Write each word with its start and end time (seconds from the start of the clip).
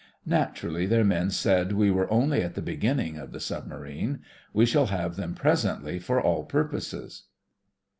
Nat 0.25 0.55
urally 0.55 0.89
their 0.89 1.03
men 1.03 1.29
say 1.29 1.63
that 1.63 1.73
we 1.75 1.91
are 1.91 2.09
only 2.09 2.41
at 2.41 2.55
the 2.55 2.61
beginning 2.63 3.17
of 3.19 3.31
the 3.31 3.39
submarine. 3.39 4.17
We 4.51 4.65
shall 4.65 4.87
have 4.87 5.15
them 5.15 5.35
presently 5.35 5.99
for 5.99 6.19
all 6.19 6.43
purposes. 6.43 7.25